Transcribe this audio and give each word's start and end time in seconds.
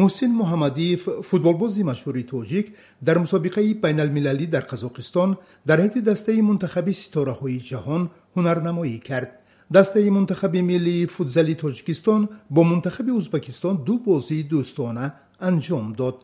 муҳсин 0.00 0.30
муҳаммадиев 0.40 1.02
футболбози 1.28 1.82
машҳури 1.90 2.24
тоҷик 2.32 2.66
дар 3.06 3.16
мусобиқаи 3.24 3.78
байналмилалӣ 3.84 4.46
дар 4.54 4.64
қазоқистон 4.72 5.30
дар 5.68 5.78
ҳайати 5.82 6.00
дастаи 6.10 6.40
мунтахаби 6.48 6.92
ситораҳои 7.02 7.58
ҷаҳон 7.70 8.02
ҳунарнамоӣ 8.34 8.98
кард. 9.08 9.30
Дастаи 9.76 10.10
мунтахаби 10.16 10.60
миллии 10.70 11.10
футзали 11.14 11.54
тоҷикистон 11.62 12.22
бо 12.54 12.60
мунтахаби 12.70 13.12
узбекистон 13.20 13.74
ду 13.86 13.94
бозии 14.06 14.48
дӯстона 14.50 15.06
анҷом 15.48 15.86
дод. 16.00 16.16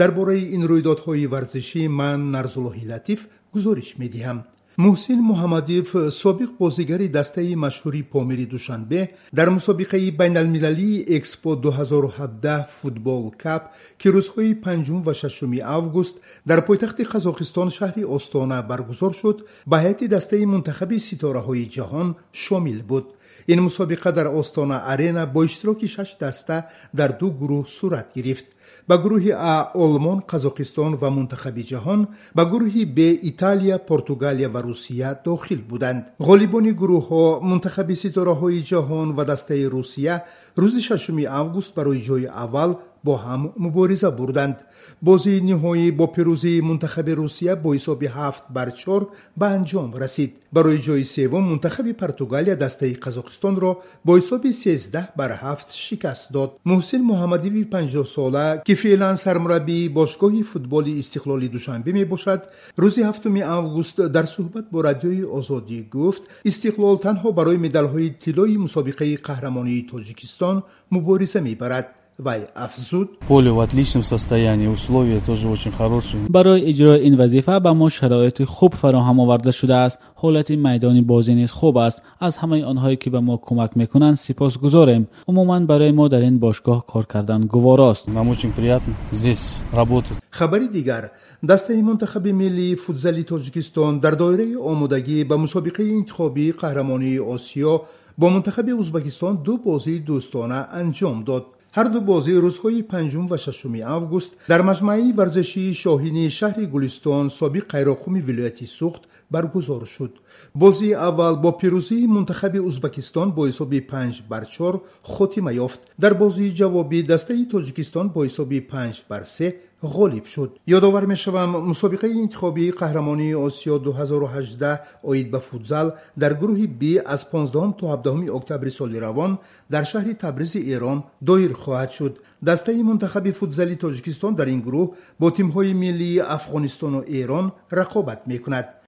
Дар 0.00 0.10
бораи 0.18 0.42
ин 0.56 0.62
рӯйдодҳои 0.70 1.30
варзишӣ 1.34 1.82
ман 2.00 2.20
нарзуллоҳи 2.34 2.88
латиф 2.92 3.20
гузориш 3.54 3.90
медиҳам 4.02 4.38
муҳсин 4.76 5.20
муҳаммадиев 5.20 5.88
собиқ 6.22 6.50
бозигари 6.58 7.08
дастаи 7.08 7.54
машҳури 7.54 8.02
помири 8.02 8.46
душанбе 8.46 9.10
дар 9.32 9.48
мусобиқаи 9.50 10.10
байналмилалии 10.10 11.04
экспо 11.16 11.54
2017 11.56 12.66
футбол 12.80 13.34
кап 13.42 13.62
ки 13.98 14.08
рӯзҳои 14.08 14.54
5 14.64 15.04
ва 15.06 15.12
6 15.14 15.60
август 15.62 16.16
дар 16.46 16.64
пойтахти 16.64 17.04
қазоқистон 17.04 17.68
шаҳри 17.78 18.04
остона 18.04 18.62
баргузор 18.62 19.12
шуд 19.14 19.38
ба 19.66 19.76
ҳайати 19.82 20.08
дастаи 20.08 20.46
мунтахаби 20.46 20.98
ситораҳои 21.08 21.68
ҷаҳон 21.76 22.08
шомил 22.32 22.82
буд 22.90 23.06
ин 23.46 23.60
мусобиқа 23.62 24.12
дар 24.12 24.26
остона 24.26 24.82
арена 24.92 25.26
бо 25.26 25.44
иштироки 25.44 25.86
шаш 25.88 26.16
даста 26.20 26.66
дар 26.92 27.10
ду 27.20 27.26
гурӯҳ 27.30 27.66
сурат 27.66 28.08
гирифт. 28.14 28.46
Ба 28.88 28.96
гурӯҳи 29.02 29.32
а 29.52 29.70
олмон 29.74 30.18
қазоқистон 30.30 30.92
ва 31.02 31.10
мунтахаби 31.10 31.62
ҷаҳон 31.70 32.00
ба 32.36 32.42
гурӯҳи 32.52 32.84
б 32.96 32.98
италия 33.30 33.78
португалия 33.78 34.48
ва 34.48 34.60
русия 34.62 35.20
дохил 35.24 35.60
буданд. 35.70 36.02
Ғолибони 36.28 36.72
гурӯҳҳо 36.80 37.40
мунтахаби 37.50 37.94
ситораҳои 38.04 38.64
ҷаҳон 38.70 39.08
ва 39.16 39.24
дастаи 39.24 39.64
русия 39.66 40.14
рӯзи 40.62 40.80
6 40.88 41.26
август 41.40 41.74
барои 41.74 42.04
ҷойи 42.08 42.28
аввал 42.44 42.70
бо 43.03 43.13
ҳам 43.25 43.41
мубориза 43.65 44.09
бурданд 44.19 44.57
бозии 45.01 45.41
ниҳоӣ 45.49 45.91
бо 45.99 46.05
пирӯзии 46.15 46.61
мунтахаби 46.69 47.13
русия 47.21 47.53
бо 47.63 47.69
ҳисоби 47.75 48.07
ҳафт 48.17 48.43
бар 48.55 48.69
чор 48.81 49.01
ба 49.39 49.47
анҷом 49.57 49.89
расид 50.03 50.31
барои 50.55 50.79
ҷойи 50.87 51.05
севум 51.15 51.43
мунтахаби 51.51 51.93
португалия 52.01 52.55
дастаи 52.63 52.99
қазоқистонро 53.05 53.71
бо 54.05 54.11
ҳисоби 54.19 54.51
сездаҳ 54.63 55.05
бар 55.19 55.31
ҳафт 55.43 55.67
шикаст 55.85 56.25
дод 56.35 56.49
муҳсин 56.71 57.01
муҳаммадиви 57.11 57.69
панҷоҳсола 57.73 58.45
ки 58.67 58.73
феълан 58.81 59.15
сармураббии 59.25 59.89
бошгоҳи 59.99 60.41
футболи 60.51 60.91
истиқлоли 61.01 61.47
душанбе 61.55 61.91
мебошад 61.99 62.41
рӯзи 62.83 63.01
ҳафтуми 63.09 63.41
август 63.57 63.97
дар 64.15 64.25
суҳбат 64.35 64.65
бо 64.73 64.79
радиои 64.89 65.23
озодӣ 65.39 65.79
гуфт 65.95 66.23
истиқлол 66.49 66.95
танҳо 67.05 67.29
барои 67.39 67.63
медалҳои 67.65 68.09
тиллои 68.23 68.57
мусобиқаи 68.65 69.21
қаҳрамонии 69.27 69.87
тоҷикистон 69.91 70.55
мубориза 70.95 71.41
мебарад 71.49 71.87
вай 72.21 72.47
афзуд 72.55 73.19
поле 73.27 73.51
в 73.51 73.59
отличном 73.59 74.01
состоянии 74.01 74.67
условия 74.67 75.19
тоже 75.19 75.47
очень 75.47 75.71
хорошие 75.71 76.25
барои 76.27 76.71
иҷрои 76.71 77.07
ин 77.07 77.15
вазифа 77.15 77.59
ба 77.59 77.73
мо 77.73 77.89
шароити 77.89 78.43
хуб 78.43 78.73
фароҳам 78.73 79.19
оварда 79.19 79.51
шудааст 79.51 79.99
ҳолати 80.21 80.55
майдони 80.57 81.01
бозӣ 81.01 81.33
низ 81.35 81.51
хуб 81.51 81.77
аст 81.77 82.01
аз 82.19 82.33
ҳамаи 82.41 82.63
онҳое 82.71 82.95
ки 83.01 83.09
ба 83.09 83.21
мо 83.21 83.35
кӯмак 83.37 83.71
мекунанд 83.75 84.17
сипосгузорем 84.19 85.07
умуман 85.27 85.67
барои 85.67 85.91
мо 85.91 86.09
дар 86.09 86.21
ин 86.21 86.39
бошгоҳ 86.39 86.79
кор 86.91 87.05
кардан 87.05 87.41
гуворост 87.53 88.07
нам 88.07 88.27
очень 88.29 88.51
приятно 88.51 88.93
здесь 89.11 89.57
работать 89.71 90.17
хабари 90.31 90.67
дигар 90.67 91.11
дастаи 91.43 91.81
мунтахаби 91.83 92.31
миллии 92.31 92.75
футзали 92.75 93.23
тоҷикистон 93.23 93.99
дар 93.99 94.15
доираи 94.15 94.55
омодагӣ 94.55 95.23
ба 95.29 95.35
мусобиқаи 95.45 95.89
интихобии 95.99 96.55
қаҳрамонии 96.61 97.19
осиё 97.35 97.73
бо 98.17 98.29
мунтахаби 98.29 98.73
узбекистон 98.73 99.33
ду 99.45 99.57
бозии 99.57 100.03
дӯстона 100.07 100.59
анҷом 100.79 101.23
Дод 101.72 101.78
ҳарду 101.78 102.00
бозӣ 102.00 102.32
рӯзҳои 102.44 102.82
панҷум 102.92 103.26
ва 103.28 103.38
шашуми 103.44 103.80
август 103.96 104.30
дар 104.50 104.62
маҷмаи 104.70 105.12
варзишии 105.18 105.78
шоҳини 105.82 106.24
шаҳри 106.38 106.66
гулистон 106.74 107.24
собиқ 107.40 107.64
қайроқуми 107.74 108.20
вилояти 108.28 108.66
сухт 108.78 109.02
баргузор 109.34 109.86
шуд. 109.94 110.12
Бозии 110.54 110.98
аввал 111.08 111.36
бо 111.44 111.50
пирӯзии 111.60 112.10
мунтахаби 112.14 112.60
узбекистон 112.68 113.28
бо 113.36 113.42
ҳисоби 113.48 113.80
панҷ 113.92 114.16
бар 114.30 114.44
чор 114.54 114.74
хотима 115.14 115.52
ёфт. 115.66 115.80
Дар 116.02 116.14
бозии 116.22 116.54
ҷавобӣ 116.58 116.98
дастаи 117.12 117.44
тоҷикистон 117.52 118.06
бо 118.14 118.20
ҳисоби 118.26 118.58
панҷ 118.72 118.96
бар 119.10 119.24
се 119.36 119.48
غالب 119.82 120.24
شد. 120.24 120.58
یادآور 120.66 121.06
می‌شوم 121.06 121.50
مسابقه 121.68 122.08
انتخابی 122.08 122.70
قهرمانی 122.70 123.34
آسیا 123.34 123.78
2018 123.78 124.80
اید 125.04 125.30
به 125.30 125.38
فوتزال 125.38 125.92
در 126.18 126.34
گروه 126.34 126.66
بی 126.66 126.98
از 126.98 127.30
15 127.30 127.74
تا 127.78 127.92
17 127.92 128.34
اکتبر 128.34 128.68
سال 128.68 128.96
روان 128.96 129.38
در 129.70 129.82
شهر 129.82 130.12
تبریز 130.12 130.56
ایران 130.56 131.04
دایر 131.26 131.52
خواهد 131.52 131.90
شد. 131.90 132.18
دسته 132.46 132.82
منتخب 132.82 133.30
فوتزال 133.30 133.74
تاجیکستان 133.74 134.34
در 134.34 134.44
این 134.44 134.60
گروه 134.60 134.96
با 135.20 135.30
تیم‌های 135.30 135.72
ملی 135.72 136.20
افغانستان 136.20 136.94
و 136.94 137.02
ایران 137.06 137.52
رقابت 137.72 138.22
می‌کند. 138.26 138.81